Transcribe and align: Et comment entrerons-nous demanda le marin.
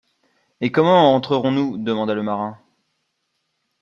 Et 0.61 0.71
comment 0.71 1.13
entrerons-nous 1.13 1.77
demanda 1.77 2.15
le 2.15 2.23
marin. 2.23 2.57